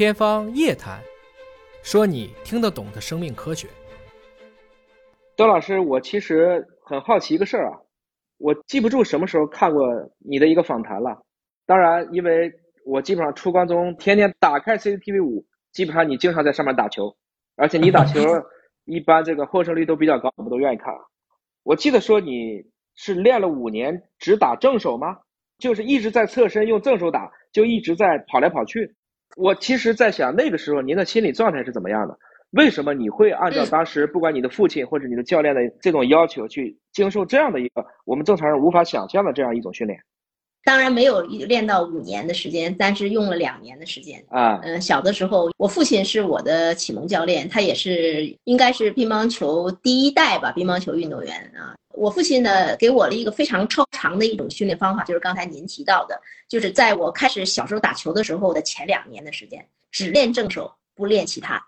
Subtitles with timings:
[0.00, 0.98] 天方夜谭，
[1.82, 3.68] 说你听得懂的生命科学。
[5.36, 7.76] 周老师，我其实很好奇一个事儿啊，
[8.38, 9.86] 我记不住什么时候看过
[10.18, 11.22] 你的一个访谈了。
[11.66, 12.50] 当然，因为
[12.86, 17.14] 我基本上出关中天天打开 CCTV 五，基本上你经常在上面打球，
[17.56, 18.22] 而且你打球
[18.86, 20.94] 一般这个获胜率都比较高，我们都愿意看。
[21.62, 22.64] 我记得说你
[22.94, 25.18] 是练了五年只打正手吗？
[25.58, 28.96] 就是一直在侧身用正手打，就一直在跑来跑去。
[29.36, 32.18] 我其实，在想那个时候您的心理状态是怎么样的？
[32.50, 40.00] 为什么你会按照当时不管你的父亲或者你的教练的这种要求去经受这样的一个我们正常人无法想象的这样一种训练？
[40.62, 44.60] 当然没有练到五年的时间，但是用了两年的时间啊。
[44.62, 51.74] 嗯，小的时候，我父亲是我的启蒙教练，他也是应该是乒乓球第一代吧，乒乓球运动员啊。
[51.94, 61.60] 我父亲呢，给我了一个非常超长的一种训练方法，就是刚才您提到的，就是在我开始小时候打球的时候的前两年的时间，只练正手，不练其他，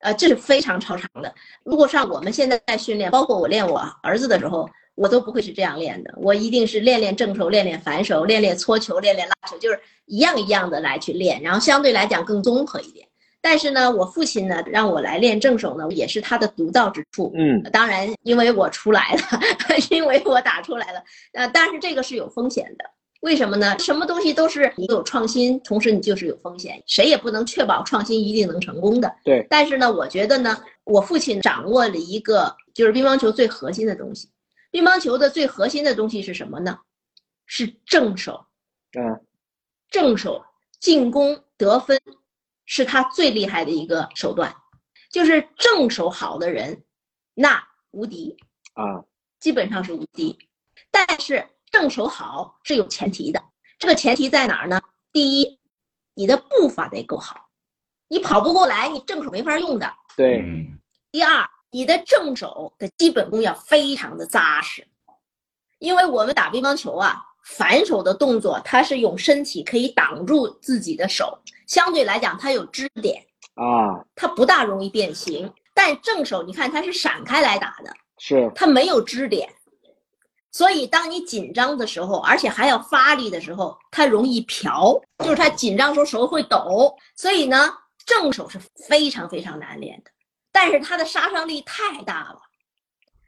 [0.00, 1.32] 呃，这是非常超长的。
[1.62, 4.68] 如果像我们现在在训练，包括我练我儿子的时候。
[4.94, 13.06] 我都不会是这样练的，我一定是练练正手，练练反手，练练搓球，练练拉球，就是一样一样的来去练，然后相对来讲更综合一点。
[13.40, 17.30] 但是呢，我父亲呢让我来练正手呢，也是他的独到之处。
[17.34, 19.40] 嗯，当然因为我出来了，
[19.90, 21.02] 因为我打出来了。
[21.32, 22.84] 呃，但是这个是有风险的，
[23.20, 23.76] 为什么呢？
[23.78, 29.12] 什么东西都是你有创新，同时你就是有风险，谁也不能确保创新一定能成功的。
[29.24, 29.46] 对。
[29.50, 34.28] 但是呢，我觉得呢，我父亲掌握了一个就是乒乓球最核心的东西。
[34.74, 36.80] 乒乓球的最核心的东西是什么呢？
[37.46, 38.44] 是正手，
[38.98, 39.24] 嗯，
[39.88, 40.44] 正手
[40.80, 41.96] 进攻得分
[42.66, 44.52] 是他最厉害的一个手段，
[45.12, 46.82] 就是正手好的人，
[47.34, 48.36] 那无敌
[48.72, 49.04] 啊，
[49.38, 50.36] 基本上是无敌。
[50.90, 53.40] 但是正手好是有前提的，
[53.78, 54.82] 这个前提在哪儿呢？
[55.12, 55.60] 第一，
[56.14, 57.48] 你的步伐得够好，
[58.08, 59.94] 你跑不过来，你正手没法用的。
[60.16, 60.44] 对。
[61.12, 61.48] 第二。
[61.74, 64.86] 你的正手的基本功要非常的扎实，
[65.80, 73.20] 因为我们打乒乓球啊，反手的动作它是用身体可以挡住自己的手，相对来讲它有支点
[73.54, 75.52] 啊，它不大容易变形。
[75.74, 79.52] 但正手你看它是闪开来打的，是它没有支点，
[80.52, 86.96] 所以当你紧张的时候，而且还要发力的时候，它容易飘，就是它紧张时候手会抖。
[87.16, 87.74] 所以呢，
[88.06, 90.12] 正手是非常非常难练的。
[90.54, 92.40] 但是他的杀伤力太大了，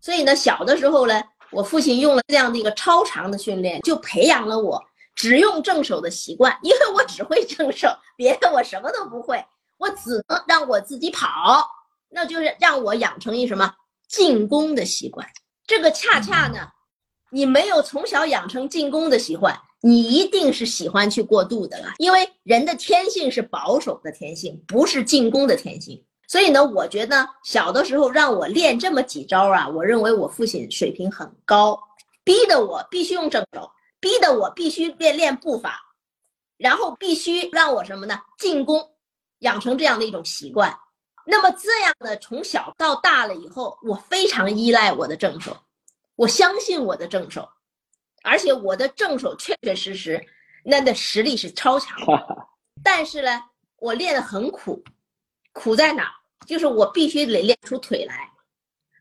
[0.00, 1.20] 所以呢，小的时候呢，
[1.50, 4.80] 我父亲用了这样的一个超长的训练，就培养了我
[5.16, 6.56] 只用正手的习惯。
[6.62, 9.44] 因为我只会正手，别的我什么都不会，
[9.78, 11.68] 我只能让我自己跑，
[12.08, 13.74] 那就是让我养成一什么
[14.06, 15.28] 进攻的习惯。
[15.66, 16.68] 这个恰恰呢，
[17.32, 21.94] 你没有从小养成进攻的习惯，你一定是喜欢去过度的了。
[21.98, 26.00] 因为人的天性是保守的天性，不是进攻的天性。
[26.28, 31.76] 所以呢，我觉得小的时候让我练这么几招啊，我认为我父亲水平很高，
[32.22, 33.68] 逼得我必须用正手，
[33.98, 35.80] 逼得我必须练练步法，
[36.58, 38.20] 然后必须让我什么呢？
[38.38, 38.86] 进攻，
[39.38, 40.78] 养成这样的一种习惯。
[41.24, 45.56] 那么这样的从小到大了以后，我非常依赖我的正手，
[46.14, 47.48] 我相信我的正手，
[48.22, 50.22] 而且我的正手确确实实
[50.62, 51.96] 那的实力是超强。
[52.84, 53.42] 但是呢，
[53.78, 54.84] 我练得很苦，
[55.54, 56.17] 苦在哪？
[56.46, 58.30] 就是我必须得练出腿来，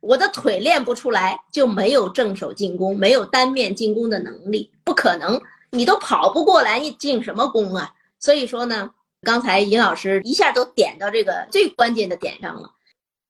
[0.02, 5.42] 我的腿练不出来，就没有正手进攻，没有单面进攻的能力，不可能。
[5.70, 7.94] 你都跑不过来，你进什么攻啊？
[8.20, 8.90] 所以说呢，
[9.22, 12.72] 刚才尹老师一下都点到这个最关键的点上了。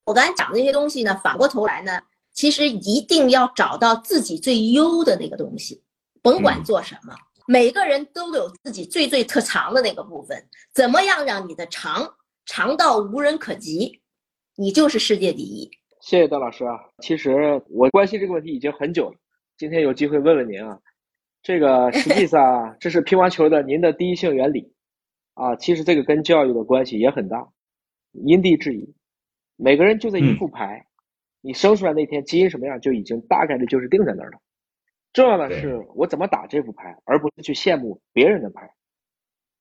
[0.04, 2.00] 我刚才讲的这些东西呢，反过头来呢，
[2.32, 5.82] 其实一定要找到自己最优的那个东西，
[6.22, 7.12] 甭管做什么，
[7.46, 12.14] 每个人都有自己最最特长的那个部分，怎么样让你的长
[12.48, 14.00] 长到无人可及？
[14.56, 15.70] 你就是世界第一。
[16.00, 16.80] 谢谢段老师啊！
[17.02, 19.18] 其实我关心这个问题已经很久了，
[19.58, 20.80] 今天有机会问问您啊。
[21.42, 24.72] 这个实际上 这是乒乓球的您的第一性原理
[25.34, 25.54] 啊。
[25.56, 27.46] 其实这个跟教育的关系也很大，
[28.12, 28.94] 因地制宜。
[29.56, 30.86] 每个人就这一副牌，
[31.42, 34.38] 你生出来那天基因什么样，就已经大概率就是定在那儿了。
[35.12, 38.70] 重要的是我怎么打这副牌，而不是去羡慕别人的牌，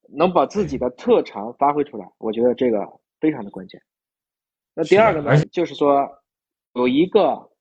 [0.10, 2.10] 能把自己的特长发挥出来。
[2.18, 2.86] 我觉得这个
[3.20, 3.82] 非常的关键。
[4.74, 6.08] 那第二个呢，就是说，
[6.74, 7.52] 有一个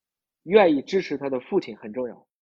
[0.43, 2.25] 愿意支持他的父亲很重要。